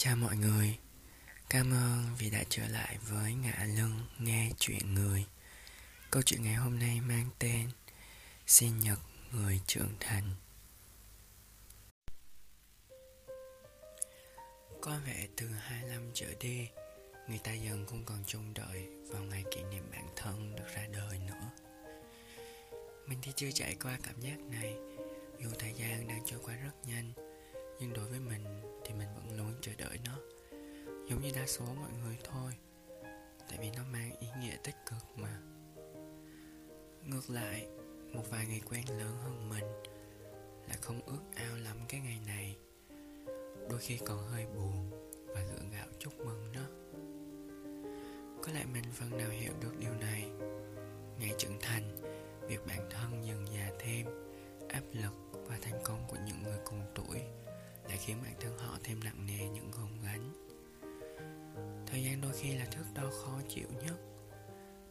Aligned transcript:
Chào 0.00 0.16
mọi 0.16 0.36
người, 0.36 0.78
cảm 1.50 1.72
ơn 1.72 2.04
vì 2.18 2.30
đã 2.30 2.44
trở 2.48 2.68
lại 2.68 2.98
với 3.08 3.34
Ngã 3.34 3.66
Lưng 3.76 4.00
Nghe 4.18 4.50
Chuyện 4.58 4.94
Người. 4.94 5.26
Câu 6.10 6.22
chuyện 6.22 6.42
ngày 6.42 6.54
hôm 6.54 6.78
nay 6.78 7.00
mang 7.00 7.30
tên 7.38 7.68
Sinh 8.46 8.80
nhật 8.80 8.98
người 9.32 9.60
trưởng 9.66 9.94
thành. 10.00 10.24
Có 14.80 15.00
vẻ 15.06 15.28
từ 15.36 15.46
25 15.46 16.10
trở 16.14 16.26
đi 16.40 16.68
Người 17.28 17.38
ta 17.38 17.52
dần 17.52 17.86
không 17.86 18.04
còn 18.04 18.24
trông 18.26 18.54
đợi 18.54 18.88
vào 19.08 19.22
ngày 19.22 19.44
kỷ 19.54 19.62
niệm 19.62 19.90
bản 19.92 20.06
thân 20.16 20.56
được 20.56 20.66
ra 20.74 20.86
đời 20.92 21.18
nữa. 21.18 21.50
Mình 23.06 23.18
thì 23.22 23.32
chưa 23.36 23.50
trải 23.54 23.76
qua 23.82 23.98
cảm 24.02 24.20
giác 24.20 24.38
này 24.38 24.74
Dù 25.38 25.50
thời 25.58 25.72
gian 25.72 26.08
đang 26.08 26.26
Giống 31.18 31.26
như 31.26 31.32
đa 31.36 31.46
số 31.46 31.64
mọi 31.64 31.90
người 32.04 32.16
thôi. 32.24 32.52
Tại 33.48 33.58
vì 33.60 33.70
nó 33.76 33.82
mang 33.92 34.10
ý 34.20 34.26
nghĩa 34.40 34.56
tích 34.64 34.74
cực 34.86 35.18
mà. 35.18 35.38
Ngược 37.04 37.30
lại, 37.30 37.68
Một 38.12 38.22
vài 38.30 38.46
người 38.46 38.60
quen 38.70 38.84
lớn 38.88 39.16
hơn 39.22 39.48
mình 39.48 39.64
Là 40.68 40.74
không 40.80 41.00
ước 41.06 41.20
ao 41.34 41.56
lắm 41.56 41.76
cái 41.88 42.00
ngày 42.00 42.20
này. 42.26 42.56
Đôi 43.70 43.78
khi 43.80 43.98
còn 44.06 44.18
hơi 44.18 44.46
buồn 44.46 44.90
Và 45.26 45.40
gượng 45.40 45.70
gạo 45.70 45.86
chúc 45.98 46.18
mừng 46.18 46.52
nó 46.52 46.62
Có 48.42 48.52
lẽ 48.52 48.64
mình 48.72 48.84
phần 48.92 49.18
nào 49.18 49.30
hiểu 49.30 49.52
được 49.60 49.78
điều 49.78 49.94
này. 49.94 50.30
Ngày 51.20 51.34
trưởng 51.38 51.58
thành, 51.60 51.96
Việc 52.48 52.66
bản 52.66 52.88
thân 52.90 53.26
dần 53.26 53.46
già 53.54 53.70
thêm, 53.78 54.06
Áp 54.68 54.82
lực 54.92 55.12
và 55.32 55.58
thành 55.62 55.80
công 55.84 56.04
của 56.08 56.16
những 56.26 56.42
người 56.42 56.58
cùng 56.64 56.82
tuổi 56.94 57.22
lại 57.88 57.96
khiến 57.96 58.16
bản 58.22 58.34
thân 58.40 58.58
họ 58.58 58.78
thêm 58.84 59.00
nặng 59.04 59.26
nề 59.26 59.48
những 59.48 59.70
gồng 59.70 59.98
gánh 60.04 60.47
thời 61.86 62.02
gian 62.02 62.20
đôi 62.20 62.32
khi 62.40 62.54
là 62.54 62.64
thước 62.64 62.84
đo 62.94 63.02
khó 63.02 63.40
chịu 63.48 63.66
nhất, 63.86 63.96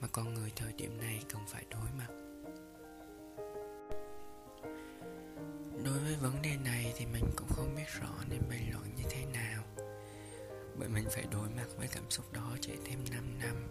mà 0.00 0.08
con 0.12 0.34
người 0.34 0.52
thời 0.56 0.72
điểm 0.72 0.98
này 0.98 1.22
cần 1.32 1.42
phải 1.48 1.64
đối 1.70 1.90
mặt. 1.98 2.08
Đối 5.84 5.98
với 5.98 6.16
vấn 6.20 6.42
đề 6.42 6.56
này 6.64 6.92
thì 6.96 7.06
mình 7.06 7.24
cũng 7.36 7.48
không 7.48 7.74
biết 7.76 7.88
rõ 8.00 8.08
nên 8.30 8.40
bình 8.50 8.72
luận 8.72 8.84
như 8.96 9.04
thế 9.10 9.24
nào. 9.32 9.62
Bởi 10.78 10.88
mình 10.88 11.04
phải 11.10 11.24
đối 11.32 11.48
mặt 11.48 11.66
với 11.76 11.88
cảm 11.88 12.10
xúc 12.10 12.32
đó 12.32 12.56
chạy 12.60 12.76
thêm 12.84 12.98
5 13.10 13.38
năm. 13.38 13.68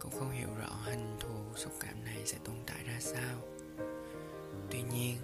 Cũng 0.00 0.10
không 0.10 0.30
hiểu 0.30 0.48
rõ 0.58 0.80
hình 0.84 1.16
thù, 1.20 1.54
xúc 1.54 1.72
cảm 1.80 2.04
này 2.04 2.22
sẽ 2.24 2.38
tồn 2.44 2.56
tại 2.66 2.84
ra 2.84 3.00
sao. 3.00 3.38
Tuy 4.70 4.82
nhiên 4.82 5.16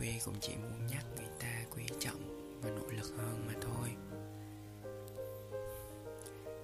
quy 0.00 0.20
cũng 0.24 0.34
chỉ 0.40 0.56
muốn 0.56 0.86
nhắc 0.86 1.04
người 1.16 1.28
ta 1.40 1.64
quý 1.74 1.84
trọng 1.98 2.60
và 2.62 2.70
nỗ 2.70 2.86
lực 2.86 3.14
hơn 3.18 3.46
mà 3.46 3.54
thôi. 3.60 3.88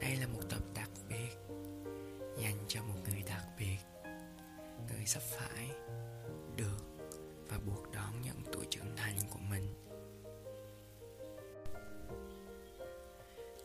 Đây 0.00 0.16
là 0.16 0.26
một 0.26 0.40
tập 0.50 0.62
đặc 0.74 0.90
biệt 1.08 1.36
dành 2.42 2.58
cho 2.68 2.82
một 2.82 2.94
người 3.08 3.22
đặc 3.28 3.44
biệt, 3.58 3.78
người 4.88 5.06
sắp 5.06 5.22
phải 5.22 5.70
được 6.56 6.80
và 7.48 7.58
buộc 7.66 7.92
đón 7.92 8.22
nhận 8.22 8.36
tuổi 8.52 8.66
trưởng 8.70 8.96
thành 8.96 9.18
của 9.30 9.38
mình. 9.50 9.74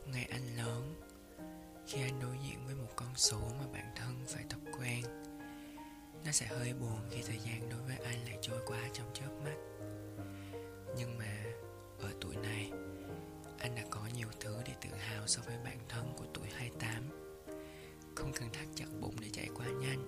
Ngày 0.06 0.28
anh 0.30 0.56
lớn, 0.56 0.94
khi 1.86 2.02
anh 2.02 2.20
đối 2.20 2.36
diện 2.48 2.66
với 2.66 2.74
một 2.74 2.90
con 2.96 3.14
số 3.16 3.38
mà 3.38 3.66
bản 3.72 3.92
thân 3.96 4.24
phải 4.28 4.44
tập 4.48 4.60
quen, 4.78 5.02
nó 6.24 6.32
sẽ 6.32 6.46
hơi 6.46 6.72
buồn 6.80 7.00
khi 7.10 7.22
thời 7.26 7.38
gian 7.38 7.68
đối 7.70 7.80
với 7.82 7.96
anh 8.04 8.24
lại 8.24 8.38
trôi 8.42 8.51
không 18.32 18.40
cần 18.40 18.52
thắt 18.52 18.68
chặt 18.74 18.86
bụng 19.00 19.14
để 19.20 19.28
chạy 19.32 19.48
qua 19.54 19.66
nhanh. 19.66 20.04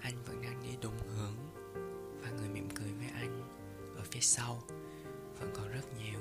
Anh 0.00 0.14
vẫn 0.26 0.42
đang 0.42 0.62
đi 0.62 0.68
đúng 0.82 0.98
hướng 0.98 1.34
và 2.22 2.30
người 2.30 2.48
mỉm 2.48 2.68
cười 2.74 2.92
với 2.92 3.08
anh 3.14 3.42
ở 3.96 4.02
phía 4.10 4.20
sau 4.20 4.62
vẫn 5.40 5.52
còn 5.54 5.68
rất 5.68 5.98
nhiều. 5.98 6.20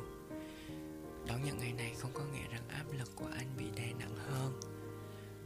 Đón 1.28 1.44
nhận 1.44 1.60
ngày 1.60 1.74
này 1.74 1.96
không 2.00 2.12
có 2.14 2.24
nghĩa 2.24 2.48
rằng 2.52 2.68
áp 2.68 2.86
lực 3.00 3.16
của 3.16 3.28
anh 3.38 3.48
bị 3.58 3.66
đè 3.76 3.94
nặng 4.00 4.16
hơn. 4.18 4.60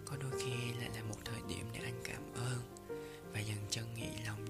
Có 0.05 0.15
đôi 0.21 0.31
khi 0.39 0.73
lại 0.79 0.89
là 0.95 1.03
một 1.03 1.17
thời 1.25 1.41
điểm 1.47 1.65
để 1.73 1.79
anh 1.83 2.01
cảm 2.03 2.33
ơn 2.33 2.59
và 3.33 3.39
dần 3.39 3.57
chân 3.69 3.93
nghĩ 3.95 4.09
lòng 4.25 4.45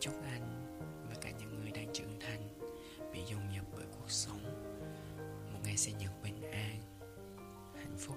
chúc 0.00 0.14
anh 0.22 0.76
và 1.08 1.14
cả 1.20 1.30
những 1.38 1.60
người 1.60 1.70
đang 1.70 1.92
trưởng 1.92 2.18
thành 2.20 2.48
bị 3.12 3.20
dồn 3.30 3.40
nhập 3.54 3.64
bởi 3.76 3.86
cuộc 3.98 4.10
sống. 4.10 4.40
Một 5.52 5.58
ngày 5.64 5.76
sẽ 5.76 5.92
nhận 5.92 6.22
bình 6.22 6.42
an, 6.42 6.80
hạnh 7.74 7.96
phúc. 7.98 8.16